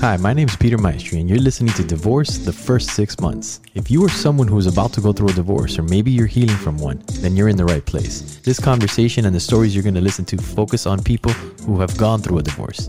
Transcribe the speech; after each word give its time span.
Hi, 0.00 0.16
my 0.16 0.32
name 0.32 0.46
is 0.46 0.54
Peter 0.54 0.78
Maestri, 0.78 1.18
and 1.18 1.28
you're 1.28 1.40
listening 1.40 1.74
to 1.74 1.82
Divorce 1.82 2.38
the 2.38 2.52
First 2.52 2.90
Six 2.90 3.18
Months. 3.18 3.60
If 3.74 3.90
you 3.90 4.04
are 4.04 4.08
someone 4.08 4.46
who 4.46 4.56
is 4.56 4.68
about 4.68 4.92
to 4.92 5.00
go 5.00 5.12
through 5.12 5.30
a 5.30 5.32
divorce, 5.32 5.76
or 5.76 5.82
maybe 5.82 6.12
you're 6.12 6.28
healing 6.28 6.54
from 6.54 6.78
one, 6.78 7.02
then 7.14 7.34
you're 7.34 7.48
in 7.48 7.56
the 7.56 7.64
right 7.64 7.84
place. 7.84 8.36
This 8.44 8.60
conversation 8.60 9.26
and 9.26 9.34
the 9.34 9.40
stories 9.40 9.74
you're 9.74 9.82
going 9.82 9.96
to 9.96 10.00
listen 10.00 10.24
to 10.26 10.36
focus 10.36 10.86
on 10.86 11.02
people 11.02 11.32
who 11.66 11.80
have 11.80 11.96
gone 11.98 12.20
through 12.20 12.38
a 12.38 12.42
divorce, 12.44 12.86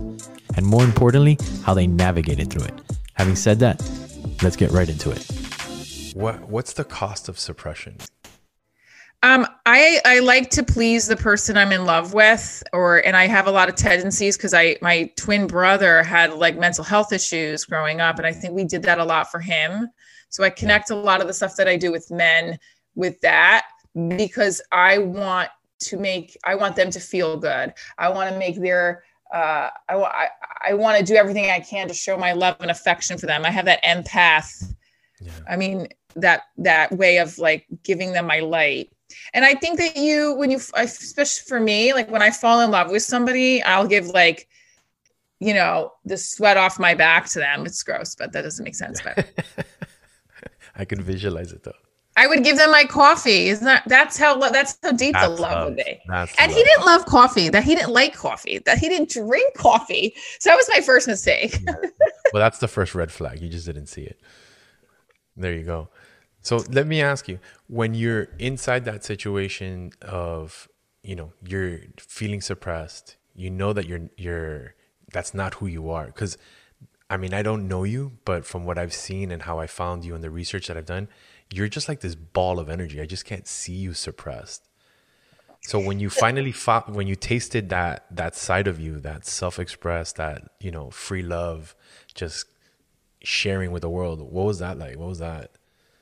and 0.55 0.63
more 0.63 0.83
importantly, 0.83 1.39
how 1.63 1.73
they 1.73 1.87
navigated 1.87 2.51
through 2.51 2.65
it. 2.65 2.79
Having 3.13 3.37
said 3.37 3.57
that, 3.57 3.81
let's 4.43 4.55
get 4.55 4.69
right 4.69 4.87
into 4.87 5.09
it. 5.09 5.25
What 6.13 6.47
What's 6.47 6.73
the 6.73 6.83
cost 6.83 7.27
of 7.27 7.39
suppression? 7.39 7.97
Um, 9.21 9.45
I 9.65 9.99
I 10.05 10.19
like 10.19 10.49
to 10.51 10.63
please 10.63 11.07
the 11.07 11.17
person 11.17 11.57
I'm 11.57 11.73
in 11.73 11.85
love 11.85 12.13
with, 12.13 12.63
or 12.71 12.99
and 13.05 13.17
I 13.17 13.27
have 13.27 13.47
a 13.47 13.51
lot 13.51 13.67
of 13.67 13.75
tendencies 13.75 14.37
because 14.37 14.53
I 14.53 14.77
my 14.81 15.11
twin 15.17 15.45
brother 15.45 16.03
had 16.03 16.33
like 16.35 16.57
mental 16.57 16.85
health 16.85 17.11
issues 17.11 17.65
growing 17.65 17.99
up, 17.99 18.17
and 18.17 18.25
I 18.25 18.31
think 18.31 18.55
we 18.55 18.63
did 18.63 18.81
that 18.83 18.97
a 18.97 19.03
lot 19.03 19.29
for 19.29 19.41
him. 19.41 19.89
So 20.29 20.43
I 20.43 20.49
connect 20.49 20.89
a 20.89 20.95
lot 20.95 21.19
of 21.19 21.27
the 21.27 21.33
stuff 21.33 21.57
that 21.57 21.67
I 21.67 21.75
do 21.75 21.91
with 21.91 22.09
men 22.11 22.57
with 22.95 23.19
that 23.21 23.65
because 24.15 24.61
I 24.71 24.99
want 24.99 25.49
to 25.79 25.97
make 25.97 26.37
I 26.45 26.55
want 26.55 26.77
them 26.77 26.89
to 26.89 26.99
feel 27.01 27.35
good. 27.35 27.73
I 27.97 28.09
want 28.09 28.31
to 28.31 28.39
make 28.39 28.61
their 28.61 29.03
uh, 29.33 29.69
I, 29.89 29.95
I, 29.95 30.27
I 30.69 30.73
want 30.75 30.97
to 30.97 31.03
do 31.03 31.15
everything 31.15 31.49
I 31.49 31.59
can 31.59 31.89
to 31.89 31.93
show 31.93 32.17
my 32.17 32.31
love 32.31 32.55
and 32.61 32.71
affection 32.71 33.17
for 33.17 33.25
them. 33.25 33.45
I 33.45 33.51
have 33.51 33.65
that 33.65 33.83
empath. 33.83 34.73
Yeah. 35.19 35.31
I 35.49 35.57
mean 35.57 35.89
that 36.15 36.43
that 36.57 36.93
way 36.93 37.17
of 37.17 37.37
like 37.37 37.65
giving 37.83 38.13
them 38.13 38.25
my 38.25 38.39
light 38.39 38.91
and 39.33 39.45
I 39.45 39.55
think 39.55 39.79
that 39.79 39.97
you, 39.97 40.33
when 40.33 40.51
you, 40.51 40.59
especially 40.75 41.47
for 41.47 41.59
me, 41.59 41.93
like 41.93 42.09
when 42.09 42.21
I 42.21 42.31
fall 42.31 42.61
in 42.61 42.71
love 42.71 42.91
with 42.91 43.03
somebody, 43.03 43.61
I'll 43.63 43.87
give 43.87 44.07
like, 44.07 44.47
you 45.39 45.53
know, 45.53 45.93
the 46.05 46.17
sweat 46.17 46.57
off 46.57 46.79
my 46.79 46.93
back 46.93 47.27
to 47.29 47.39
them. 47.39 47.65
It's 47.65 47.81
gross, 47.83 48.15
but 48.15 48.31
that 48.33 48.41
doesn't 48.41 48.63
make 48.63 48.75
sense. 48.75 49.01
But 49.01 49.27
I 50.75 50.85
can 50.85 51.01
visualize 51.01 51.51
it 51.51 51.63
though. 51.63 51.71
I 52.19 52.27
would 52.27 52.43
give 52.43 52.57
them 52.57 52.71
my 52.71 52.83
coffee. 52.83 53.47
Isn't 53.47 53.63
that 53.63 53.83
that's 53.87 54.17
how 54.17 54.37
that's 54.37 54.77
how 54.83 54.91
deep 54.91 55.13
that's 55.13 55.25
the 55.25 55.41
love, 55.41 55.51
love, 55.51 55.65
would 55.67 55.77
be. 55.77 56.01
And 56.09 56.11
love. 56.11 56.29
he 56.29 56.63
didn't 56.63 56.85
love 56.85 57.05
coffee. 57.05 57.47
That 57.47 57.63
he 57.63 57.75
didn't 57.75 57.93
like 57.93 58.13
coffee. 58.13 58.59
That 58.59 58.77
he 58.77 58.89
didn't 58.89 59.09
drink 59.09 59.55
coffee. 59.55 60.13
So 60.39 60.49
that 60.49 60.57
was 60.57 60.69
my 60.69 60.81
first 60.81 61.07
mistake. 61.07 61.57
well, 61.65 62.41
that's 62.41 62.59
the 62.59 62.67
first 62.67 62.93
red 62.93 63.09
flag. 63.09 63.41
You 63.41 63.47
just 63.47 63.65
didn't 63.65 63.87
see 63.87 64.01
it. 64.01 64.19
There 65.37 65.53
you 65.53 65.63
go. 65.63 65.87
So 66.41 66.63
let 66.69 66.87
me 66.87 67.01
ask 67.01 67.27
you, 67.27 67.39
when 67.67 67.93
you're 67.93 68.29
inside 68.39 68.85
that 68.85 69.03
situation 69.03 69.91
of, 70.01 70.67
you 71.03 71.15
know, 71.15 71.33
you're 71.45 71.79
feeling 71.97 72.41
suppressed, 72.41 73.17
you 73.35 73.49
know 73.49 73.73
that 73.73 73.85
you're 73.87 74.09
you're 74.17 74.75
that's 75.11 75.33
not 75.33 75.55
who 75.55 75.67
you 75.67 75.89
are 75.89 76.11
cuz 76.11 76.37
I 77.09 77.17
mean, 77.17 77.33
I 77.33 77.41
don't 77.41 77.67
know 77.67 77.83
you, 77.83 78.19
but 78.23 78.45
from 78.45 78.65
what 78.65 78.77
I've 78.77 78.93
seen 78.93 79.31
and 79.31 79.41
how 79.41 79.57
I 79.59 79.65
found 79.65 80.05
you 80.05 80.13
and 80.13 80.23
the 80.23 80.29
research 80.29 80.67
that 80.67 80.77
I've 80.77 80.85
done, 80.85 81.07
you're 81.51 81.67
just 81.67 81.89
like 81.89 82.01
this 82.01 82.13
ball 82.13 82.59
of 82.59 82.69
energy. 82.69 83.01
I 83.01 83.07
just 83.07 83.25
can't 83.25 83.47
see 83.47 83.73
you 83.73 83.93
suppressed. 83.95 84.69
So 85.61 85.79
when 85.79 85.99
you 85.99 86.09
finally 86.09 86.51
fought, 86.51 86.89
when 86.89 87.07
you 87.07 87.15
tasted 87.15 87.69
that 87.69 88.05
that 88.11 88.35
side 88.35 88.67
of 88.67 88.79
you, 88.79 88.99
that 89.01 89.25
self-expressed, 89.25 90.15
that 90.17 90.43
you 90.59 90.71
know, 90.71 90.89
free 90.91 91.23
love, 91.23 91.75
just 92.13 92.45
sharing 93.23 93.71
with 93.71 93.81
the 93.81 93.89
world, 93.89 94.21
what 94.21 94.45
was 94.45 94.59
that 94.59 94.77
like? 94.77 94.97
What 94.97 95.09
was 95.09 95.19
that? 95.19 95.51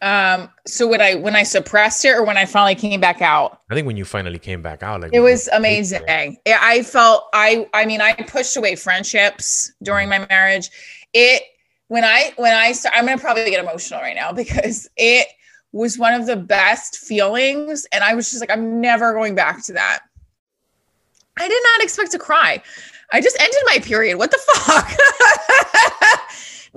Um, 0.01 0.49
so 0.65 0.87
when 0.87 1.01
I 1.01 1.15
when 1.15 1.35
I 1.35 1.43
suppressed 1.43 2.05
it 2.05 2.09
or 2.09 2.23
when 2.23 2.37
I 2.37 2.45
finally 2.45 2.75
came 2.75 2.99
back 2.99 3.21
out? 3.21 3.61
I 3.69 3.73
think 3.73 3.87
when 3.87 3.97
you 3.97 4.05
finally 4.05 4.37
came 4.37 4.61
back 4.61 4.83
out, 4.83 5.01
like 5.01 5.13
it 5.13 5.21
was 5.21 5.47
amazing. 5.49 6.03
I 6.07 6.83
felt 6.83 7.23
I 7.33 7.67
I 7.73 7.85
mean 7.85 8.01
I 8.01 8.13
pushed 8.13 8.55
away 8.57 8.75
friendships 8.75 9.71
during 9.81 10.07
my 10.07 10.25
marriage. 10.29 10.69
It 11.13 11.41
when 11.87 12.03
I 12.03 12.33
when 12.35 12.53
I 12.53 12.73
start, 12.73 12.95
I'm 12.95 13.05
gonna 13.05 13.17
probably 13.17 13.49
get 13.49 13.63
emotional 13.63 13.99
right 14.01 14.15
now 14.15 14.31
because 14.33 14.87
it 14.97 15.27
was 15.71 15.97
one 15.97 16.13
of 16.13 16.25
the 16.25 16.35
best 16.35 16.97
feelings, 16.97 17.85
and 17.91 18.03
I 18.03 18.15
was 18.15 18.29
just 18.29 18.41
like, 18.41 18.51
I'm 18.51 18.79
never 18.79 19.13
going 19.13 19.35
back 19.35 19.63
to 19.65 19.73
that. 19.73 19.99
I 21.37 21.47
did 21.47 21.63
not 21.63 21.83
expect 21.83 22.11
to 22.11 22.19
cry. 22.19 22.61
I 23.11 23.21
just 23.21 23.39
ended 23.39 23.59
my 23.65 23.79
period. 23.79 24.17
What 24.17 24.31
the 24.31 24.37
fuck? 24.55 24.89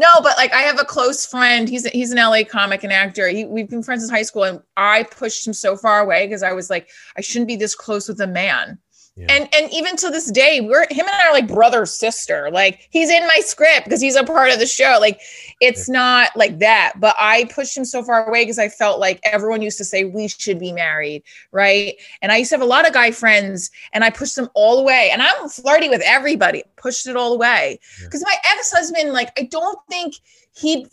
No, 0.00 0.08
but 0.22 0.34
like 0.38 0.54
I 0.54 0.62
have 0.62 0.80
a 0.80 0.84
close 0.84 1.26
friend. 1.26 1.68
He's 1.68 1.86
he's 1.90 2.10
an 2.10 2.16
LA 2.16 2.42
comic 2.42 2.84
and 2.84 2.92
actor. 2.92 3.28
He, 3.28 3.44
we've 3.44 3.68
been 3.68 3.82
friends 3.82 4.00
since 4.00 4.10
high 4.10 4.22
school, 4.22 4.44
and 4.44 4.62
I 4.78 5.02
pushed 5.02 5.46
him 5.46 5.52
so 5.52 5.76
far 5.76 6.00
away 6.00 6.26
because 6.26 6.42
I 6.42 6.54
was 6.54 6.70
like, 6.70 6.88
I 7.18 7.20
shouldn't 7.20 7.48
be 7.48 7.56
this 7.56 7.74
close 7.74 8.08
with 8.08 8.18
a 8.22 8.26
man. 8.26 8.78
Yeah. 9.16 9.26
And 9.28 9.48
and 9.54 9.70
even 9.72 9.96
to 9.96 10.08
this 10.08 10.30
day, 10.30 10.60
we're 10.60 10.86
him 10.88 11.00
and 11.00 11.10
I 11.10 11.28
are 11.28 11.32
like 11.32 11.48
brother 11.48 11.84
sister. 11.84 12.48
Like 12.52 12.88
he's 12.90 13.10
in 13.10 13.26
my 13.26 13.40
script 13.40 13.84
because 13.84 14.00
he's 14.00 14.16
a 14.16 14.24
part 14.24 14.52
of 14.52 14.58
the 14.58 14.66
show. 14.66 14.98
Like 15.00 15.20
it's 15.60 15.88
yeah. 15.88 15.94
not 15.94 16.36
like 16.36 16.60
that. 16.60 16.94
But 16.96 17.16
I 17.18 17.44
pushed 17.52 17.76
him 17.76 17.84
so 17.84 18.02
far 18.02 18.26
away 18.26 18.44
because 18.44 18.58
I 18.58 18.68
felt 18.68 19.00
like 19.00 19.20
everyone 19.24 19.62
used 19.62 19.78
to 19.78 19.84
say 19.84 20.04
we 20.04 20.28
should 20.28 20.58
be 20.58 20.72
married, 20.72 21.24
right? 21.50 21.96
And 22.22 22.30
I 22.30 22.36
used 22.38 22.50
to 22.50 22.54
have 22.54 22.62
a 22.62 22.66
lot 22.66 22.86
of 22.86 22.94
guy 22.94 23.10
friends, 23.10 23.70
and 23.92 24.04
I 24.04 24.10
pushed 24.10 24.36
them 24.36 24.48
all 24.54 24.78
away. 24.78 25.10
And 25.12 25.22
I'm 25.22 25.48
flirty 25.48 25.88
with 25.88 26.02
everybody. 26.04 26.62
Pushed 26.76 27.08
it 27.08 27.16
all 27.16 27.34
away 27.34 27.80
because 28.02 28.22
yeah. 28.22 28.32
my 28.32 28.36
ex 28.52 28.70
husband, 28.72 29.12
like 29.12 29.32
I 29.38 29.42
don't 29.42 29.78
think 29.88 30.14
he'd 30.54 30.86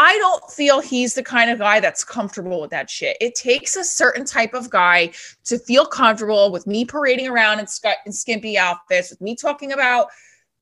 I 0.00 0.16
don't 0.18 0.48
feel 0.48 0.80
he's 0.80 1.14
the 1.14 1.24
kind 1.24 1.50
of 1.50 1.58
guy 1.58 1.80
that's 1.80 2.04
comfortable 2.04 2.60
with 2.60 2.70
that 2.70 2.88
shit. 2.88 3.16
It 3.20 3.34
takes 3.34 3.74
a 3.74 3.82
certain 3.82 4.24
type 4.24 4.54
of 4.54 4.70
guy 4.70 5.10
to 5.46 5.58
feel 5.58 5.84
comfortable 5.86 6.52
with 6.52 6.68
me 6.68 6.84
parading 6.84 7.26
around 7.26 7.58
in, 7.58 7.66
in 8.06 8.12
skimpy 8.12 8.56
outfits, 8.56 9.10
with 9.10 9.20
me 9.20 9.34
talking 9.34 9.72
about, 9.72 10.06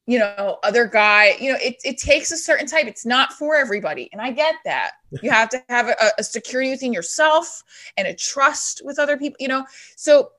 you 0.06 0.18
know, 0.18 0.56
other 0.62 0.86
guy. 0.86 1.36
You 1.38 1.52
know, 1.52 1.58
it, 1.60 1.76
it 1.84 1.98
takes 1.98 2.30
a 2.30 2.36
certain 2.38 2.66
type. 2.66 2.86
It's 2.86 3.04
not 3.04 3.34
for 3.34 3.56
everybody. 3.56 4.08
And 4.10 4.22
I 4.22 4.30
get 4.30 4.54
that. 4.64 4.92
You 5.22 5.30
have 5.30 5.50
to 5.50 5.62
have 5.68 5.88
a, 5.88 5.96
a 6.18 6.24
security 6.24 6.70
within 6.70 6.94
yourself 6.94 7.62
and 7.98 8.08
a 8.08 8.14
trust 8.14 8.80
with 8.84 8.98
other 8.98 9.18
people, 9.18 9.36
you 9.38 9.48
know. 9.48 9.66
So 9.96 10.30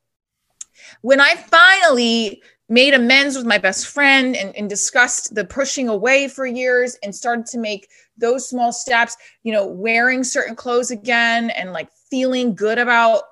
when 1.02 1.22
I 1.22 1.36
finally 1.36 2.42
made 2.70 2.94
amends 2.94 3.38
with 3.38 3.46
my 3.46 3.58
best 3.58 3.88
friend 3.88 4.36
and, 4.36 4.56
and, 4.56 4.70
discussed 4.70 5.34
the 5.34 5.46
pushing 5.46 5.88
away 5.88 6.28
for 6.28 6.46
years 6.46 6.98
and 7.02 7.16
started 7.16 7.46
to 7.46 7.58
make 7.58 7.88
those 8.18 8.50
small 8.50 8.74
steps 8.74 9.16
you 9.44 9.54
know 9.54 9.66
wearing 9.66 10.24
certain 10.24 10.56
clothes 10.56 10.92
again 10.92 11.50
and 11.52 11.72
like 11.72 11.90
feeling 12.10 12.54
good 12.54 12.78
about 12.78 13.24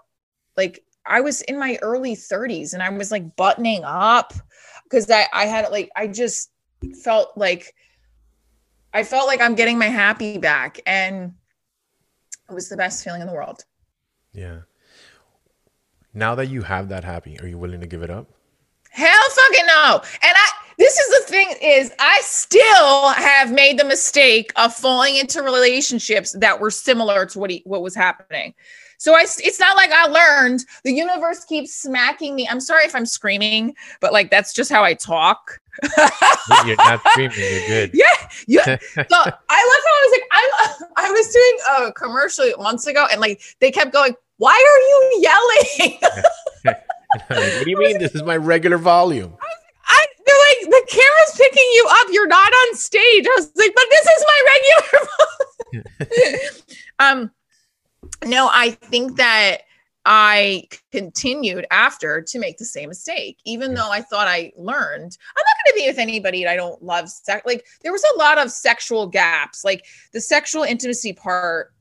like 0.56 0.84
i 1.06 1.20
was 1.20 1.42
in 1.44 1.60
my 1.60 1.78
early 1.82 2.16
30s 2.16 2.74
and 2.74 2.82
i 2.82 2.90
was 2.90 3.12
like 3.12 3.36
buttoning 3.36 3.84
up 3.84 4.34
because 4.84 5.10
I, 5.12 5.26
I 5.34 5.46
had 5.46 5.70
like 5.72 5.90
i 5.96 6.08
just 6.08 6.52
felt 7.04 7.36
like 7.36 7.74
i 8.94 9.04
felt 9.04 9.28
like 9.28 9.42
i'm 9.42 9.56
getting 9.56 9.78
my 9.78 9.88
happy 9.88 10.38
back 10.38 10.80
and 10.86 11.34
it 12.50 12.54
was 12.54 12.70
the 12.70 12.78
best 12.78 13.04
feeling 13.04 13.22
in 13.22 13.28
the 13.28 13.34
world. 13.34 13.64
Yeah. 14.34 14.62
Now 16.14 16.36
that 16.36 16.48
you 16.48 16.62
have 16.62 16.90
that 16.90 17.04
happy 17.04 17.40
are 17.40 17.48
you 17.48 17.58
willing 17.58 17.82
to 17.82 17.88
give 17.88 18.02
it 18.02 18.10
up 18.10 18.30
Hell 18.96 19.30
fucking 19.30 19.66
no. 19.68 20.02
And 20.24 20.34
I 20.36 20.50
this 20.78 20.98
is 20.98 21.20
the 21.20 21.32
thing 21.32 21.54
is 21.62 21.92
I 22.00 22.20
still 22.24 23.10
have 23.10 23.52
made 23.52 23.78
the 23.78 23.84
mistake 23.84 24.54
of 24.56 24.74
falling 24.74 25.18
into 25.18 25.42
relationships 25.42 26.34
that 26.40 26.60
were 26.60 26.72
similar 26.72 27.26
to 27.26 27.40
what 27.40 27.50
he, 27.50 27.62
what 27.66 27.82
was 27.82 27.94
happening. 27.94 28.54
So 28.98 29.14
I 29.14 29.24
it's 29.24 29.60
not 29.60 29.76
like 29.76 29.92
I 29.92 30.08
learned. 30.08 30.64
The 30.86 30.94
universe 30.94 31.44
keeps 31.44 31.74
smacking 31.74 32.36
me. 32.36 32.48
I'm 32.50 32.62
sorry 32.62 32.86
if 32.86 32.96
I'm 32.96 33.06
screaming, 33.06 33.76
but 34.00 34.14
like 34.14 34.32
that's 34.32 34.54
just 34.54 34.72
how 34.72 34.84
I 34.84 34.94
talk. 34.94 35.60
you're 36.66 36.78
not 36.78 37.02
screaming, 37.10 37.38
you're 37.38 37.68
good. 37.68 37.92
Yeah. 37.94 38.06
Yeah. 38.48 38.64
so 38.94 38.96
I 38.96 39.02
love 39.04 39.40
how 39.50 39.92
I 39.92 40.08
was 40.08 40.12
like, 40.12 40.24
I'm 40.32 40.90
I 41.06 41.12
was 41.12 41.34
doing 41.34 41.88
a 41.88 41.92
commercial 41.92 42.46
months 42.60 42.88
ago 42.88 43.06
and 43.12 43.20
like 43.20 43.42
they 43.60 43.72
kept 43.72 43.92
going, 43.92 44.16
Why 44.38 44.54
are 44.54 44.80
you 44.80 45.30
yelling? 46.64 46.86
what 47.28 47.64
do 47.64 47.70
you 47.70 47.78
mean? 47.78 48.00
This 48.00 48.16
is 48.16 48.24
my 48.24 48.38
regular 48.38 48.78
volume. 48.78 49.36
I, 49.88 50.06
they're 50.26 50.36
like, 50.50 50.72
the 50.72 50.86
camera's 50.90 51.38
picking 51.38 51.70
you 51.74 51.88
up. 51.90 52.08
You're 52.12 52.28
not 52.28 52.52
on 52.52 52.76
stage. 52.76 53.26
I 53.26 53.36
was 53.38 53.52
like, 53.56 53.74
but 53.76 53.86
this 53.90 54.06
is 54.06 54.26
my 54.28 54.40
regular 54.48 55.06
um, 57.00 57.32
no, 58.26 58.50
I 58.52 58.72
think 58.72 59.18
that 59.18 59.62
I 60.06 60.68
continued 60.92 61.66
after 61.72 62.22
to 62.22 62.40
make 62.40 62.58
the 62.58 62.66
same 62.66 62.90
mistake, 62.90 63.40
even 63.44 63.74
though 63.74 63.92
I 63.92 64.02
thought 64.02 64.28
I 64.28 64.54
learned. 64.56 65.18
I'm 65.36 65.44
not 65.44 65.66
going 65.66 65.74
to 65.74 65.74
be 65.76 65.88
with 65.88 65.98
anybody 65.98 66.48
I 66.48 66.56
don't 66.56 66.82
love. 66.84 67.10
Sex. 67.10 67.42
Like 67.46 67.66
there 67.82 67.92
was 67.92 68.06
a 68.14 68.18
lot 68.18 68.38
of 68.38 68.52
sexual 68.52 69.08
gaps, 69.08 69.64
like 69.64 69.84
the 70.14 70.22
sexual 70.22 70.64
intimacy 70.64 71.14
part 71.14 71.74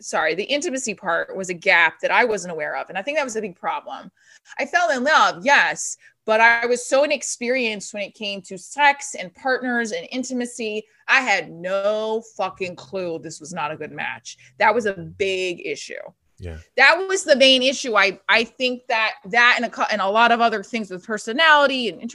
sorry, 0.00 0.34
the 0.34 0.44
intimacy 0.44 0.94
part 0.94 1.36
was 1.36 1.50
a 1.50 1.54
gap 1.54 2.00
that 2.00 2.10
I 2.10 2.24
wasn't 2.24 2.52
aware 2.52 2.76
of. 2.76 2.88
And 2.88 2.98
I 2.98 3.02
think 3.02 3.18
that 3.18 3.24
was 3.24 3.36
a 3.36 3.40
big 3.40 3.56
problem. 3.56 4.10
I 4.58 4.66
fell 4.66 4.90
in 4.90 5.04
love, 5.04 5.44
yes, 5.44 5.96
but 6.26 6.40
I 6.40 6.66
was 6.66 6.86
so 6.86 7.04
inexperienced 7.04 7.92
when 7.92 8.02
it 8.02 8.14
came 8.14 8.42
to 8.42 8.58
sex 8.58 9.14
and 9.14 9.34
partners 9.34 9.92
and 9.92 10.06
intimacy. 10.10 10.84
I 11.08 11.20
had 11.20 11.50
no 11.50 12.22
fucking 12.36 12.76
clue 12.76 13.18
this 13.18 13.40
was 13.40 13.52
not 13.52 13.72
a 13.72 13.76
good 13.76 13.92
match. 13.92 14.36
That 14.58 14.74
was 14.74 14.86
a 14.86 14.94
big 14.94 15.66
issue. 15.66 15.94
Yeah. 16.38 16.56
That 16.76 16.96
was 17.06 17.24
the 17.24 17.36
main 17.36 17.62
issue. 17.62 17.96
I 17.96 18.18
I 18.28 18.44
think 18.44 18.86
that 18.88 19.14
that 19.26 19.58
and 19.60 19.66
a 19.66 19.92
and 19.92 20.00
a 20.00 20.08
lot 20.08 20.32
of 20.32 20.40
other 20.40 20.62
things 20.62 20.90
with 20.90 21.04
personality 21.04 21.90
and, 21.90 22.00
and 22.00 22.12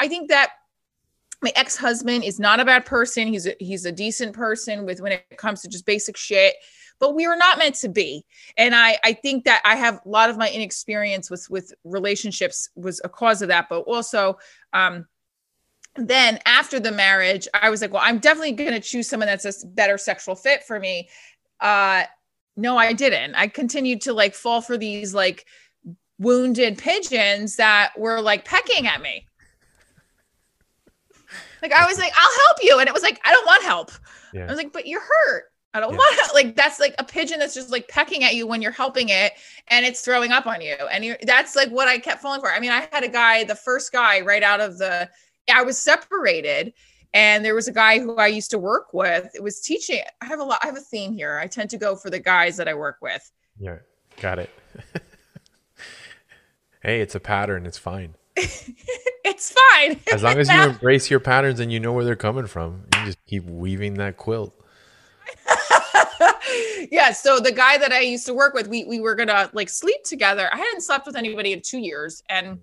I 0.00 0.08
think 0.08 0.30
that 0.30 0.50
my 1.42 1.52
ex-husband 1.54 2.24
is 2.24 2.40
not 2.40 2.58
a 2.58 2.64
bad 2.64 2.84
person. 2.84 3.28
He's 3.28 3.46
a, 3.46 3.54
he's 3.60 3.84
a 3.84 3.92
decent 3.92 4.32
person 4.32 4.84
with 4.84 5.00
when 5.00 5.12
it 5.12 5.36
comes 5.36 5.62
to 5.62 5.68
just 5.68 5.86
basic 5.86 6.16
shit. 6.16 6.56
But 7.00 7.14
we 7.14 7.28
were 7.28 7.36
not 7.36 7.58
meant 7.58 7.76
to 7.76 7.88
be, 7.88 8.24
and 8.56 8.74
I 8.74 8.98
I 9.04 9.12
think 9.12 9.44
that 9.44 9.62
I 9.64 9.76
have 9.76 10.00
a 10.04 10.08
lot 10.08 10.30
of 10.30 10.36
my 10.36 10.50
inexperience 10.50 11.30
with 11.30 11.48
with 11.48 11.72
relationships 11.84 12.70
was 12.74 13.00
a 13.04 13.08
cause 13.08 13.40
of 13.42 13.48
that. 13.48 13.68
But 13.68 13.80
also, 13.82 14.38
um, 14.72 15.06
then 15.96 16.38
after 16.46 16.80
the 16.80 16.92
marriage, 16.92 17.46
I 17.54 17.70
was 17.70 17.80
like, 17.80 17.92
well, 17.92 18.02
I'm 18.04 18.18
definitely 18.18 18.52
going 18.52 18.72
to 18.72 18.80
choose 18.80 19.08
someone 19.08 19.26
that's 19.26 19.62
a 19.62 19.66
better 19.66 19.98
sexual 19.98 20.34
fit 20.34 20.64
for 20.64 20.78
me. 20.80 21.08
Uh, 21.60 22.04
no, 22.56 22.76
I 22.76 22.92
didn't. 22.92 23.34
I 23.34 23.46
continued 23.46 24.00
to 24.02 24.12
like 24.12 24.34
fall 24.34 24.60
for 24.60 24.76
these 24.76 25.14
like 25.14 25.46
wounded 26.18 26.78
pigeons 26.78 27.56
that 27.56 27.96
were 27.96 28.20
like 28.20 28.44
pecking 28.44 28.86
at 28.86 29.00
me. 29.00 29.26
Like 31.62 31.72
I 31.72 31.86
was 31.86 31.98
like, 31.98 32.12
I'll 32.16 32.46
help 32.46 32.58
you. 32.62 32.78
And 32.78 32.88
it 32.88 32.94
was 32.94 33.02
like, 33.02 33.20
I 33.24 33.32
don't 33.32 33.46
want 33.46 33.64
help. 33.64 33.90
Yeah. 34.32 34.44
I 34.44 34.46
was 34.46 34.56
like, 34.56 34.72
but 34.72 34.86
you're 34.86 35.00
hurt. 35.00 35.44
I 35.74 35.80
don't 35.80 35.92
yeah. 35.92 35.98
want 35.98 36.28
to 36.28 36.34
like 36.34 36.56
that's 36.56 36.80
like 36.80 36.94
a 36.98 37.04
pigeon 37.04 37.38
that's 37.38 37.54
just 37.54 37.70
like 37.70 37.88
pecking 37.88 38.24
at 38.24 38.34
you 38.34 38.46
when 38.46 38.62
you're 38.62 38.72
helping 38.72 39.10
it 39.10 39.32
and 39.68 39.84
it's 39.84 40.00
throwing 40.00 40.32
up 40.32 40.46
on 40.46 40.60
you. 40.60 40.76
And 40.90 41.04
you 41.04 41.16
that's 41.22 41.54
like 41.54 41.70
what 41.70 41.88
I 41.88 41.98
kept 41.98 42.22
falling 42.22 42.40
for. 42.40 42.50
I 42.50 42.60
mean, 42.60 42.70
I 42.70 42.88
had 42.92 43.04
a 43.04 43.08
guy, 43.08 43.44
the 43.44 43.54
first 43.54 43.92
guy 43.92 44.20
right 44.20 44.42
out 44.42 44.60
of 44.60 44.78
the 44.78 45.08
I 45.52 45.62
was 45.62 45.78
separated 45.78 46.72
and 47.14 47.44
there 47.44 47.54
was 47.54 47.68
a 47.68 47.72
guy 47.72 47.98
who 47.98 48.16
I 48.16 48.26
used 48.26 48.50
to 48.50 48.58
work 48.58 48.92
with. 48.92 49.30
It 49.34 49.42
was 49.42 49.60
teaching. 49.60 50.00
I 50.20 50.26
have 50.26 50.40
a 50.40 50.44
lot, 50.44 50.60
I 50.62 50.66
have 50.66 50.76
a 50.76 50.80
theme 50.80 51.12
here. 51.12 51.38
I 51.38 51.46
tend 51.46 51.70
to 51.70 51.78
go 51.78 51.96
for 51.96 52.10
the 52.10 52.18
guys 52.18 52.56
that 52.56 52.68
I 52.68 52.74
work 52.74 52.98
with. 53.00 53.30
Yeah, 53.58 53.78
got 54.20 54.38
it. 54.38 54.50
hey, 56.82 57.00
it's 57.00 57.14
a 57.14 57.20
pattern. 57.20 57.66
It's 57.66 57.78
fine. 57.78 58.14
it's 58.36 59.52
fine. 59.52 60.00
As 60.12 60.22
long 60.22 60.38
as 60.38 60.48
you 60.48 60.60
embrace 60.60 61.10
your 61.10 61.20
patterns 61.20 61.60
and 61.60 61.72
you 61.72 61.80
know 61.80 61.92
where 61.92 62.04
they're 62.04 62.16
coming 62.16 62.46
from, 62.46 62.84
you 62.96 63.06
just 63.06 63.24
keep 63.26 63.44
weaving 63.44 63.94
that 63.94 64.16
quilt. 64.16 64.54
Yeah. 66.90 67.12
So 67.12 67.40
the 67.40 67.52
guy 67.52 67.78
that 67.78 67.92
I 67.92 68.00
used 68.00 68.26
to 68.26 68.34
work 68.34 68.54
with, 68.54 68.68
we 68.68 68.84
we 68.84 69.00
were 69.00 69.14
gonna 69.14 69.50
like 69.52 69.68
sleep 69.68 70.02
together. 70.04 70.48
I 70.52 70.56
hadn't 70.56 70.82
slept 70.82 71.06
with 71.06 71.16
anybody 71.16 71.52
in 71.52 71.60
two 71.62 71.78
years, 71.78 72.22
and 72.28 72.58
mm. 72.58 72.60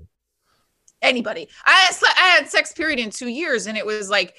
anybody. 1.02 1.48
I 1.66 1.72
had 1.72 1.94
slept, 1.94 2.18
I 2.18 2.28
had 2.28 2.50
sex 2.50 2.74
period 2.74 3.00
in 3.00 3.10
two 3.10 3.28
years, 3.30 3.68
and 3.68 3.78
it 3.78 3.86
was 3.86 4.10
like 4.10 4.36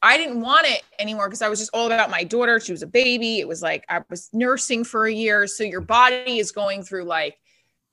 I 0.00 0.16
didn't 0.16 0.40
want 0.40 0.66
it 0.66 0.82
anymore 0.98 1.28
because 1.28 1.42
I 1.42 1.48
was 1.48 1.58
just 1.58 1.70
all 1.74 1.86
about 1.86 2.10
my 2.10 2.22
daughter. 2.24 2.60
She 2.60 2.72
was 2.72 2.82
a 2.82 2.86
baby. 2.86 3.40
It 3.40 3.48
was 3.48 3.62
like 3.62 3.84
I 3.88 4.02
was 4.08 4.30
nursing 4.32 4.84
for 4.84 5.06
a 5.06 5.12
year, 5.12 5.46
so 5.46 5.64
your 5.64 5.80
body 5.80 6.38
is 6.38 6.52
going 6.52 6.82
through 6.82 7.04
like 7.04 7.38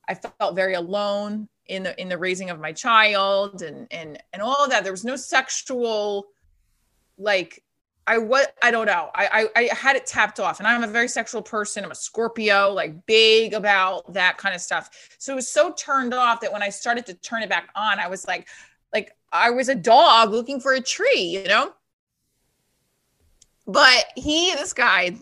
I 0.08 0.14
felt 0.14 0.54
very 0.54 0.74
alone 0.74 1.48
in 1.66 1.82
the 1.82 2.00
in 2.00 2.08
the 2.08 2.18
raising 2.18 2.50
of 2.50 2.60
my 2.60 2.72
child 2.72 3.62
and 3.62 3.86
and 3.90 4.22
and 4.32 4.42
all 4.42 4.64
of 4.64 4.70
that. 4.70 4.84
There 4.84 4.92
was 4.92 5.04
no 5.04 5.16
sexual 5.16 6.26
like 7.18 7.62
I 8.06 8.18
what 8.18 8.54
I 8.62 8.70
don't 8.70 8.86
know. 8.86 9.10
I, 9.14 9.48
I 9.56 9.68
I 9.70 9.74
had 9.74 9.96
it 9.96 10.06
tapped 10.06 10.38
off, 10.38 10.60
and 10.60 10.66
I'm 10.66 10.84
a 10.84 10.86
very 10.86 11.08
sexual 11.08 11.42
person. 11.42 11.84
I'm 11.84 11.90
a 11.90 11.94
Scorpio, 11.94 12.72
like 12.72 13.04
big 13.06 13.52
about 13.52 14.12
that 14.12 14.38
kind 14.38 14.54
of 14.54 14.60
stuff. 14.60 14.90
So 15.18 15.32
it 15.32 15.36
was 15.36 15.48
so 15.48 15.72
turned 15.72 16.14
off 16.14 16.40
that 16.40 16.52
when 16.52 16.62
I 16.62 16.68
started 16.68 17.06
to 17.06 17.14
turn 17.14 17.42
it 17.42 17.48
back 17.48 17.68
on, 17.74 17.98
I 17.98 18.06
was 18.08 18.26
like, 18.26 18.46
like 18.92 19.16
I 19.32 19.50
was 19.50 19.68
a 19.68 19.74
dog 19.74 20.30
looking 20.30 20.60
for 20.60 20.72
a 20.72 20.80
tree, 20.80 21.20
you 21.20 21.48
know. 21.48 21.72
But 23.66 24.06
he, 24.14 24.52
this 24.54 24.72
guy, 24.72 25.16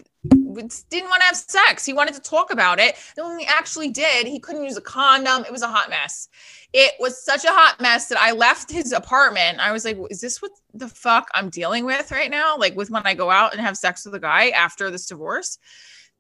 didn't 0.63 1.09
want 1.09 1.21
to 1.21 1.27
have 1.27 1.37
sex. 1.37 1.85
He 1.85 1.93
wanted 1.93 2.15
to 2.15 2.21
talk 2.21 2.53
about 2.53 2.79
it. 2.79 2.97
Then 3.17 3.27
when 3.27 3.37
we 3.37 3.45
actually 3.45 3.91
did, 3.91 4.27
he 4.27 4.39
couldn't 4.39 4.65
use 4.65 4.77
a 4.77 4.81
condom. 4.81 5.45
It 5.45 5.53
was 5.53 5.63
a 5.63 5.69
hot 5.69 5.91
mess. 5.91 6.29
It 6.73 6.95
was 6.99 7.23
such 7.25 7.45
a 7.45 7.53
hot 7.53 7.81
mess 7.81 8.09
that 8.09 8.19
I 8.19 8.33
left 8.33 8.71
his 8.71 8.93
apartment. 8.93 9.61
I 9.61 9.73
was 9.73 9.85
like, 9.85 9.97
is 10.11 10.21
this 10.21 10.43
what 10.43 10.51
the 10.73 10.89
fuck 10.89 11.29
I'm 11.35 11.49
dealing 11.49 11.85
with 11.85 12.11
right 12.11 12.31
now? 12.31 12.57
Like 12.57 12.77
with 12.77 12.91
when 12.91 13.03
I 13.05 13.15
go 13.15 13.31
out 13.31 13.53
and 13.53 13.61
have 13.61 13.77
sex 13.77 14.05
with 14.05 14.15
a 14.15 14.21
guy 14.21 14.49
after 14.51 14.91
this 14.91 15.07
divorce. 15.07 15.59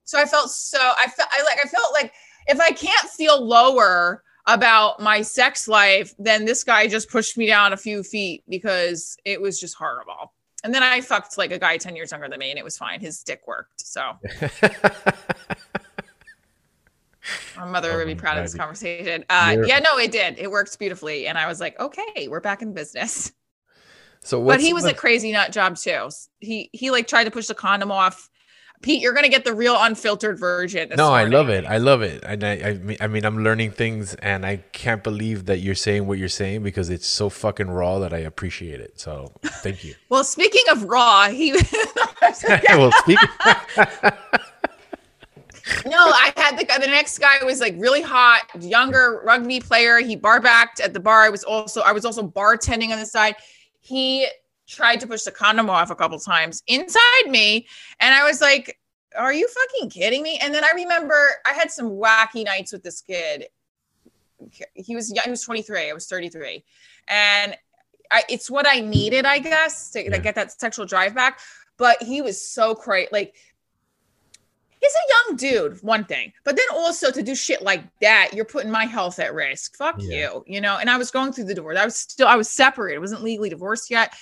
So 0.04 0.18
I 0.18 0.26
felt 0.26 0.50
so 0.50 0.78
I 0.78 1.08
felt 1.08 1.28
I 1.32 1.42
like 1.42 1.58
I 1.64 1.68
felt 1.68 1.92
like 1.92 2.12
if 2.46 2.60
I 2.60 2.70
can't 2.70 3.08
feel 3.10 3.44
lower 3.44 4.22
about 4.46 5.00
my 5.00 5.22
sex 5.22 5.66
life, 5.66 6.14
then 6.18 6.44
this 6.44 6.64
guy 6.64 6.86
just 6.86 7.10
pushed 7.10 7.38
me 7.38 7.46
down 7.46 7.72
a 7.72 7.78
few 7.78 8.02
feet 8.02 8.44
because 8.48 9.16
it 9.24 9.40
was 9.40 9.58
just 9.58 9.74
horrible. 9.74 10.32
And 10.64 10.74
then 10.74 10.82
I 10.82 11.00
fucked 11.02 11.38
like 11.38 11.52
a 11.52 11.58
guy 11.58 11.76
10 11.76 11.94
years 11.94 12.10
younger 12.10 12.28
than 12.28 12.38
me 12.38 12.50
and 12.50 12.58
it 12.58 12.64
was 12.64 12.76
fine. 12.78 12.98
His 12.98 13.22
dick 13.22 13.42
worked. 13.46 13.86
So 13.86 14.14
my 17.56 17.66
mother 17.66 17.92
oh, 17.92 17.98
would 17.98 18.06
be 18.06 18.14
proud 18.14 18.38
of 18.38 18.44
this 18.44 18.54
conversation. 18.54 19.26
Uh, 19.28 19.58
yeah, 19.66 19.78
no, 19.78 19.98
it 19.98 20.10
did. 20.10 20.38
It 20.38 20.50
worked 20.50 20.78
beautifully. 20.78 21.26
And 21.26 21.36
I 21.36 21.46
was 21.46 21.60
like, 21.60 21.78
okay, 21.78 22.28
we're 22.28 22.40
back 22.40 22.62
in 22.62 22.72
business. 22.72 23.32
So, 24.20 24.42
but 24.42 24.58
he 24.58 24.72
was 24.72 24.86
a 24.86 24.94
crazy 24.94 25.32
nut 25.32 25.52
job 25.52 25.76
too. 25.76 26.08
He, 26.40 26.70
he 26.72 26.90
like 26.90 27.06
tried 27.06 27.24
to 27.24 27.30
push 27.30 27.46
the 27.46 27.54
condom 27.54 27.92
off 27.92 28.30
Pete, 28.84 29.00
you're 29.00 29.14
gonna 29.14 29.30
get 29.30 29.46
the 29.46 29.54
real 29.54 29.76
unfiltered 29.80 30.38
version. 30.38 30.90
No, 30.94 31.08
morning. 31.08 31.32
I 31.32 31.36
love 31.38 31.48
it. 31.48 31.64
I 31.64 31.78
love 31.78 32.02
it. 32.02 32.22
And 32.22 32.44
I, 32.44 32.52
I 32.52 32.72
mean, 32.74 32.98
I 33.00 33.06
mean, 33.06 33.24
I'm 33.24 33.42
learning 33.42 33.70
things, 33.70 34.12
and 34.16 34.44
I 34.44 34.58
can't 34.72 35.02
believe 35.02 35.46
that 35.46 35.60
you're 35.60 35.74
saying 35.74 36.06
what 36.06 36.18
you're 36.18 36.28
saying 36.28 36.62
because 36.62 36.90
it's 36.90 37.06
so 37.06 37.30
fucking 37.30 37.70
raw 37.70 37.98
that 38.00 38.12
I 38.12 38.18
appreciate 38.18 38.80
it. 38.80 39.00
So, 39.00 39.32
thank 39.42 39.84
you. 39.84 39.94
well, 40.10 40.22
speaking 40.22 40.64
of 40.70 40.84
raw, 40.84 41.30
he. 41.30 41.52
well, 42.68 42.92
speaking. 42.92 43.28
no, 45.86 45.96
I 45.96 46.34
had 46.36 46.58
the 46.58 46.66
the 46.78 46.86
next 46.86 47.18
guy 47.20 47.42
was 47.42 47.60
like 47.60 47.76
really 47.78 48.02
hot, 48.02 48.42
younger 48.60 49.22
rugby 49.24 49.60
player. 49.60 50.00
He 50.00 50.14
bar 50.14 50.42
backed 50.42 50.80
at 50.80 50.92
the 50.92 51.00
bar. 51.00 51.22
I 51.22 51.30
was 51.30 51.42
also 51.42 51.80
I 51.80 51.92
was 51.92 52.04
also 52.04 52.28
bartending 52.28 52.90
on 52.90 52.98
the 52.98 53.06
side. 53.06 53.36
He 53.80 54.26
tried 54.66 55.00
to 55.00 55.06
push 55.06 55.22
the 55.22 55.30
condom 55.30 55.68
off 55.68 55.90
a 55.90 55.94
couple 55.94 56.18
times 56.18 56.62
inside 56.66 57.28
me. 57.28 57.66
And 58.00 58.14
I 58.14 58.24
was 58.24 58.40
like, 58.40 58.78
are 59.16 59.32
you 59.32 59.48
fucking 59.48 59.90
kidding 59.90 60.22
me? 60.22 60.38
And 60.42 60.54
then 60.54 60.64
I 60.64 60.72
remember 60.74 61.14
I 61.46 61.52
had 61.52 61.70
some 61.70 61.90
wacky 61.90 62.44
nights 62.44 62.72
with 62.72 62.82
this 62.82 63.00
kid. 63.00 63.48
He 64.74 64.94
was 64.94 65.12
he 65.24 65.30
was 65.30 65.42
23. 65.42 65.90
I 65.90 65.92
was 65.92 66.06
33. 66.06 66.64
And 67.08 67.56
I, 68.10 68.22
it's 68.28 68.50
what 68.50 68.66
I 68.68 68.80
needed, 68.80 69.24
I 69.24 69.38
guess, 69.38 69.90
to, 69.92 70.10
to 70.10 70.18
get 70.18 70.34
that 70.34 70.58
sexual 70.60 70.86
drive 70.86 71.14
back. 71.14 71.40
But 71.76 72.02
he 72.02 72.22
was 72.22 72.40
so 72.40 72.74
crazy. 72.74 73.08
Like 73.12 73.34
he's 74.84 74.92
a 74.92 75.30
young 75.30 75.36
dude, 75.36 75.82
one 75.82 76.04
thing, 76.04 76.32
but 76.44 76.56
then 76.56 76.66
also 76.74 77.10
to 77.10 77.22
do 77.22 77.34
shit 77.34 77.62
like 77.62 77.82
that, 78.00 78.30
you're 78.34 78.44
putting 78.44 78.70
my 78.70 78.84
health 78.84 79.18
at 79.18 79.34
risk. 79.34 79.76
Fuck 79.76 79.96
yeah. 79.98 80.16
you, 80.16 80.44
you 80.46 80.60
know. 80.60 80.78
And 80.78 80.90
I 80.90 80.96
was 80.98 81.10
going 81.10 81.32
through 81.32 81.44
the 81.44 81.54
divorce. 81.54 81.78
I 81.78 81.84
was 81.84 81.96
still, 81.96 82.28
I 82.28 82.36
was 82.36 82.50
separated. 82.50 82.96
I 82.96 83.00
wasn't 83.00 83.22
legally 83.22 83.48
divorced 83.48 83.90
yet. 83.90 84.14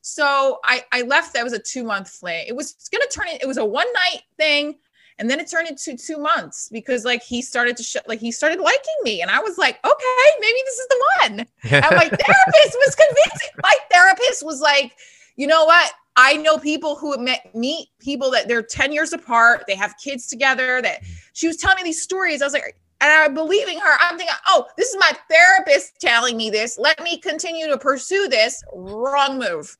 So 0.00 0.58
I, 0.64 0.84
I 0.92 1.02
left. 1.02 1.34
That 1.34 1.44
was 1.44 1.52
a 1.52 1.58
two 1.58 1.84
month 1.84 2.08
fling. 2.08 2.44
It 2.46 2.56
was 2.56 2.74
going 2.90 3.02
to 3.02 3.08
turn 3.08 3.28
it. 3.28 3.42
It 3.42 3.46
was 3.46 3.58
a 3.58 3.64
one 3.64 3.90
night 3.92 4.22
thing. 4.36 4.76
And 5.20 5.28
then 5.28 5.40
it 5.40 5.50
turned 5.50 5.68
into 5.68 5.96
two 5.96 6.18
months 6.18 6.68
because 6.70 7.04
like 7.04 7.24
he 7.24 7.42
started 7.42 7.76
to 7.78 7.82
sh- 7.82 7.96
like 8.06 8.20
he 8.20 8.30
started 8.30 8.60
liking 8.60 8.94
me. 9.02 9.20
And 9.20 9.30
I 9.30 9.40
was 9.40 9.58
like, 9.58 9.84
okay, 9.84 10.30
maybe 10.40 10.58
this 10.64 10.78
is 10.78 10.88
the 10.88 11.04
one. 11.20 11.38
and 11.64 11.96
my 11.96 12.08
therapist 12.08 12.76
was 12.86 12.94
convincing. 12.94 13.50
My 13.62 13.76
therapist 13.90 14.44
was 14.44 14.60
like, 14.60 14.96
you 15.36 15.46
know 15.48 15.64
what? 15.64 15.92
I 16.16 16.36
know 16.36 16.58
people 16.58 16.96
who 16.96 17.16
met 17.18 17.54
meet 17.54 17.88
people 18.00 18.30
that 18.32 18.48
they're 18.48 18.62
10 18.62 18.92
years 18.92 19.12
apart, 19.12 19.64
they 19.66 19.76
have 19.76 19.94
kids 20.02 20.26
together, 20.26 20.82
that 20.82 21.02
mm-hmm. 21.02 21.12
she 21.32 21.46
was 21.46 21.56
telling 21.56 21.76
me 21.76 21.84
these 21.84 22.02
stories. 22.02 22.42
I 22.42 22.46
was 22.46 22.52
like, 22.52 22.76
and 23.00 23.12
I'm 23.12 23.34
believing 23.34 23.78
her. 23.78 23.98
I'm 24.00 24.18
thinking, 24.18 24.34
oh, 24.48 24.66
this 24.76 24.88
is 24.88 24.96
my 24.98 25.12
therapist 25.30 26.00
telling 26.00 26.36
me 26.36 26.50
this. 26.50 26.78
Let 26.78 27.00
me 27.02 27.18
continue 27.18 27.68
to 27.68 27.78
pursue 27.78 28.28
this. 28.28 28.62
Wrong 28.72 29.38
move. 29.38 29.76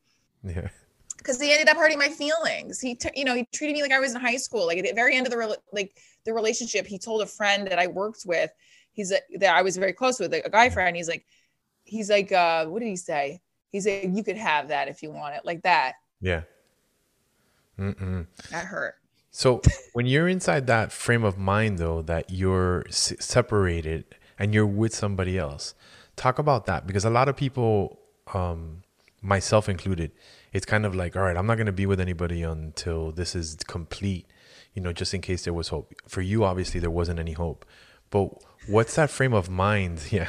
Yeah. 0.49 0.69
Because 1.19 1.41
he 1.41 1.53
ended 1.53 1.69
up 1.69 1.77
hurting 1.77 1.99
my 1.99 2.09
feelings. 2.09 2.81
He, 2.81 2.95
t- 2.95 3.11
you 3.15 3.25
know, 3.25 3.35
he 3.35 3.47
treated 3.53 3.75
me 3.75 3.83
like 3.83 3.93
I 3.93 3.99
was 3.99 4.15
in 4.15 4.21
high 4.21 4.37
school. 4.37 4.67
Like 4.67 4.79
at 4.79 4.85
the 4.85 4.93
very 4.93 5.17
end 5.17 5.27
of 5.27 5.33
the 5.33 5.39
re- 5.39 5.57
like 5.73 5.97
the 6.25 6.33
relationship, 6.33 6.87
he 6.87 6.99
told 6.99 7.23
a 7.23 7.27
friend 7.27 7.67
that 7.69 7.79
I 7.79 7.89
worked 7.89 8.23
with, 8.25 8.51
he's 8.93 9.13
a, 9.13 9.19
that 9.39 9.55
I 9.55 9.63
was 9.63 9.77
very 9.77 9.93
close 9.93 10.21
with, 10.21 10.33
a 10.33 10.49
guy 10.51 10.71
friend. 10.71 10.97
He's 10.97 11.09
like, 11.09 11.27
he's 11.85 12.09
like, 12.09 12.31
uh, 12.33 12.67
what 12.67 12.81
did 12.81 12.89
he 12.89 12.97
say? 12.97 13.41
He's 13.71 13.87
like, 13.87 14.09
you 14.13 14.23
could 14.23 14.37
have 14.37 14.69
that 14.69 14.89
if 14.89 15.03
you 15.03 15.11
want 15.11 15.35
it, 15.35 15.45
like 15.45 15.63
that. 15.63 15.95
Yeah. 16.21 16.43
Mm-mm. 17.79 18.27
That 18.51 18.65
hurt. 18.67 18.95
So 19.31 19.63
when 19.93 20.07
you're 20.07 20.29
inside 20.29 20.67
that 20.67 20.93
frame 20.93 21.25
of 21.25 21.39
mind, 21.39 21.79
though, 21.79 22.03
that 22.03 22.31
you're 22.31 22.85
s- 22.89 23.15
separated 23.21 24.05
and 24.39 24.55
you're 24.55 24.67
with 24.67 24.95
somebody 24.95 25.39
else, 25.39 25.75
talk 26.17 26.39
about 26.39 26.67
that 26.67 26.87
because 26.87 27.05
a 27.05 27.11
lot 27.11 27.29
of 27.29 27.37
people 27.37 28.01
um, 28.35 28.83
myself 29.23 29.69
included, 29.69 30.13
it's 30.53 30.67
kind 30.67 30.87
of 30.87 30.95
like, 30.95 31.17
all 31.17 31.23
right, 31.23 31.37
I'm 31.37 31.47
not 31.47 31.57
going 31.57 31.67
to 31.67 31.73
be 31.73 31.87
with 31.87 32.01
anybody 32.01 32.43
until 32.43 33.13
this 33.13 33.35
is 33.35 33.57
complete, 33.67 34.27
you 34.75 34.83
know, 34.83 34.93
just 34.93 35.15
in 35.15 35.21
case 35.21 35.45
there 35.45 35.55
was 35.55 35.69
hope. 35.69 35.93
For 36.07 36.21
you, 36.21 36.45
obviously, 36.45 36.81
there 36.81 36.91
wasn't 36.91 37.19
any 37.19 37.33
hope. 37.33 37.65
But 38.11 38.31
what's 38.67 38.95
that 38.97 39.11
frame 39.11 39.35
of 39.35 39.51
mind? 39.51 40.07
Yeah. 40.11 40.29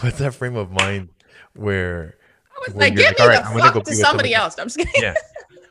What's 0.00 0.18
that 0.18 0.34
frame 0.34 0.56
of 0.56 0.70
mind 0.70 1.08
where. 1.54 2.16
I 2.56 2.64
was 2.68 2.76
like, 2.76 2.94
get 2.94 3.18
me 3.18 3.26
right, 3.26 3.42
the 3.42 3.60
fuck 3.60 3.74
to 3.74 3.94
somebody, 3.94 3.94
somebody 3.96 4.34
else. 4.34 4.58
I'm 4.58 4.66
just 4.66 4.76
kidding. 4.76 4.92
Yeah. 5.02 5.14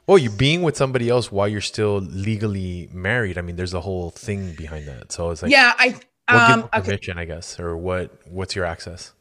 Well, 0.05 0.17
you're 0.17 0.33
being 0.33 0.63
with 0.63 0.75
somebody 0.75 1.09
else 1.09 1.31
while 1.31 1.47
you're 1.47 1.61
still 1.61 1.99
legally 1.99 2.89
married. 2.91 3.37
I 3.37 3.41
mean, 3.41 3.55
there's 3.55 3.73
a 3.73 3.79
whole 3.79 4.09
thing 4.09 4.53
behind 4.53 4.85
that. 4.89 5.13
So 5.13 5.29
it's 5.29 5.41
like, 5.41 5.51
yeah, 5.51 5.73
I 5.77 5.95
um, 6.27 6.67
permission, 6.69 7.13
okay. 7.13 7.21
I 7.21 7.25
guess, 7.25 7.59
or 7.59 7.77
what? 7.77 8.11
What's 8.27 8.55
your 8.55 8.65
access? 8.65 9.13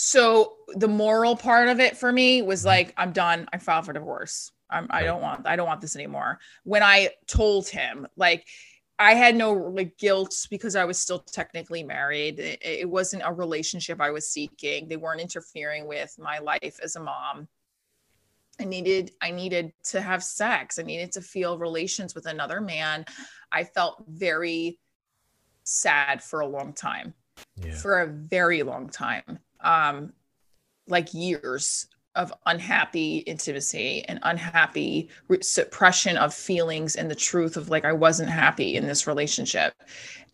So 0.00 0.58
the 0.76 0.86
moral 0.86 1.34
part 1.34 1.66
of 1.66 1.80
it 1.80 1.96
for 1.96 2.12
me 2.12 2.40
was 2.40 2.60
mm-hmm. 2.60 2.68
like, 2.68 2.94
I'm 2.96 3.10
done. 3.10 3.48
I 3.52 3.58
filed 3.58 3.84
for 3.84 3.92
divorce. 3.92 4.52
I'm, 4.70 4.86
I 4.90 5.02
don't 5.02 5.20
want, 5.20 5.44
I 5.44 5.56
don't 5.56 5.66
want 5.66 5.80
this 5.80 5.96
anymore. 5.96 6.38
When 6.62 6.84
I 6.84 7.10
told 7.26 7.66
him, 7.66 8.06
like, 8.16 8.46
I 8.96 9.14
had 9.14 9.34
no 9.34 9.54
like 9.54 9.98
guilt 9.98 10.46
because 10.50 10.76
I 10.76 10.84
was 10.84 11.00
still 11.00 11.18
technically 11.18 11.82
married. 11.82 12.38
It, 12.38 12.60
it 12.62 12.88
wasn't 12.88 13.24
a 13.26 13.32
relationship 13.32 14.00
I 14.00 14.12
was 14.12 14.28
seeking. 14.30 14.86
They 14.86 14.96
weren't 14.96 15.20
interfering 15.20 15.88
with 15.88 16.14
my 16.16 16.38
life 16.38 16.78
as 16.80 16.94
a 16.94 17.00
mom. 17.00 17.48
I 18.60 18.64
needed 18.66 19.10
I 19.20 19.32
needed 19.32 19.72
to 19.86 20.00
have 20.00 20.22
sex. 20.22 20.78
I 20.78 20.82
needed 20.82 21.10
to 21.12 21.20
feel 21.20 21.58
relations 21.58 22.14
with 22.14 22.26
another 22.26 22.60
man. 22.60 23.04
I 23.50 23.64
felt 23.64 24.04
very 24.08 24.78
sad 25.64 26.22
for 26.22 26.38
a 26.40 26.46
long 26.46 26.72
time. 26.72 27.14
Yeah. 27.56 27.74
For 27.74 28.00
a 28.00 28.06
very 28.06 28.62
long 28.62 28.90
time. 28.90 29.40
Um 29.60 30.12
like 30.86 31.12
years 31.12 31.86
of 32.14 32.32
unhappy 32.46 33.18
intimacy 33.18 34.04
and 34.08 34.18
unhappy 34.22 35.08
suppression 35.40 36.16
of 36.16 36.34
feelings 36.34 36.96
and 36.96 37.10
the 37.10 37.14
truth 37.14 37.56
of 37.56 37.68
like 37.68 37.84
I 37.84 37.92
wasn't 37.92 38.30
happy 38.30 38.76
in 38.76 38.86
this 38.86 39.06
relationship. 39.06 39.74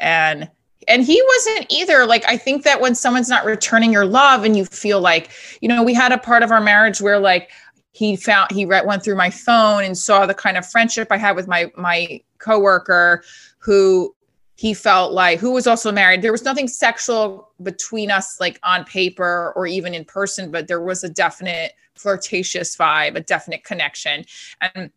And 0.00 0.50
and 0.88 1.02
he 1.02 1.22
wasn't 1.36 1.66
either 1.70 2.04
like 2.04 2.24
i 2.28 2.36
think 2.36 2.62
that 2.62 2.78
when 2.78 2.94
someone's 2.94 3.30
not 3.30 3.46
returning 3.46 3.90
your 3.90 4.04
love 4.04 4.44
and 4.44 4.54
you 4.54 4.66
feel 4.66 5.00
like 5.00 5.30
you 5.62 5.68
know 5.68 5.82
we 5.82 5.94
had 5.94 6.12
a 6.12 6.18
part 6.18 6.42
of 6.42 6.50
our 6.50 6.60
marriage 6.60 7.00
where 7.00 7.18
like 7.18 7.50
he 7.94 8.16
found 8.16 8.50
he 8.50 8.66
went 8.66 9.02
through 9.02 9.14
my 9.14 9.30
phone 9.30 9.84
and 9.84 9.96
saw 9.96 10.26
the 10.26 10.34
kind 10.34 10.58
of 10.58 10.68
friendship 10.68 11.08
I 11.10 11.16
had 11.16 11.36
with 11.36 11.46
my 11.46 11.72
my 11.76 12.20
coworker 12.38 13.22
who 13.58 14.13
he 14.56 14.72
felt 14.72 15.12
like 15.12 15.38
who 15.38 15.52
was 15.52 15.66
also 15.66 15.90
married 15.90 16.22
there 16.22 16.32
was 16.32 16.44
nothing 16.44 16.68
sexual 16.68 17.50
between 17.62 18.10
us 18.10 18.40
like 18.40 18.58
on 18.62 18.84
paper 18.84 19.52
or 19.56 19.66
even 19.66 19.94
in 19.94 20.04
person 20.04 20.50
but 20.50 20.68
there 20.68 20.80
was 20.80 21.04
a 21.04 21.08
definite 21.08 21.72
flirtatious 21.94 22.76
vibe 22.76 23.16
a 23.16 23.20
definite 23.20 23.64
connection 23.64 24.24
and 24.60 24.90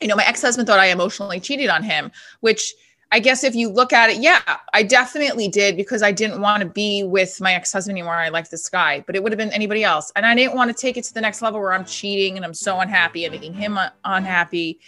you 0.00 0.08
know 0.08 0.16
my 0.16 0.24
ex-husband 0.26 0.66
thought 0.66 0.78
i 0.78 0.86
emotionally 0.86 1.40
cheated 1.40 1.68
on 1.68 1.82
him 1.82 2.10
which 2.40 2.74
I 3.10 3.20
guess 3.20 3.42
if 3.42 3.54
you 3.54 3.70
look 3.70 3.92
at 3.92 4.10
it, 4.10 4.18
yeah, 4.18 4.42
I 4.74 4.82
definitely 4.82 5.48
did 5.48 5.76
because 5.76 6.02
I 6.02 6.12
didn't 6.12 6.42
want 6.42 6.62
to 6.62 6.68
be 6.68 7.04
with 7.04 7.40
my 7.40 7.54
ex 7.54 7.72
husband 7.72 7.96
anymore. 7.96 8.14
I 8.14 8.28
liked 8.28 8.50
this 8.50 8.68
guy, 8.68 9.02
but 9.06 9.16
it 9.16 9.22
would 9.22 9.32
have 9.32 9.38
been 9.38 9.52
anybody 9.52 9.82
else. 9.82 10.12
And 10.14 10.26
I 10.26 10.34
didn't 10.34 10.54
want 10.54 10.70
to 10.70 10.78
take 10.78 10.98
it 10.98 11.04
to 11.04 11.14
the 11.14 11.20
next 11.20 11.40
level 11.40 11.58
where 11.58 11.72
I'm 11.72 11.86
cheating 11.86 12.36
and 12.36 12.44
I'm 12.44 12.54
so 12.54 12.80
unhappy 12.80 13.24
and 13.24 13.32
making 13.32 13.54
him 13.54 13.78
unhappy. 14.04 14.80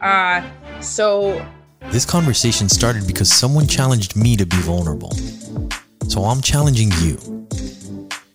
Uh, 0.00 0.42
so. 0.80 1.46
This 1.86 2.04
conversation 2.04 2.68
started 2.68 3.06
because 3.06 3.32
someone 3.32 3.66
challenged 3.66 4.14
me 4.16 4.36
to 4.36 4.44
be 4.44 4.56
vulnerable. 4.58 5.12
So 6.08 6.24
I'm 6.24 6.42
challenging 6.42 6.90
you. 7.00 7.46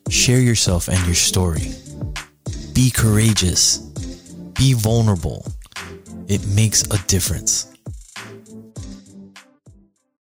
Share 0.09 0.39
yourself 0.39 0.87
and 0.87 1.03
your 1.05 1.15
story. 1.15 1.71
Be 2.73 2.89
courageous. 2.89 3.77
Be 4.57 4.73
vulnerable. 4.73 5.45
It 6.27 6.47
makes 6.47 6.83
a 6.83 6.97
difference. 7.07 7.72